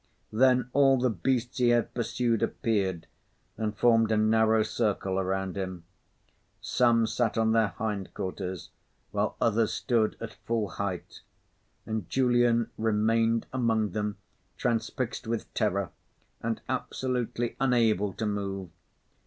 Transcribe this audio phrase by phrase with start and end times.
[0.33, 3.05] Then all the beasts he had pursued appeared,
[3.55, 5.83] and formed a narrow circle around him.
[6.59, 8.71] Some sat on their hindquarters,
[9.11, 11.21] while others stood at full height.
[11.85, 14.17] And Julian remained among them,
[14.57, 15.91] transfixed with terror
[16.41, 18.71] and absolutely unable to move.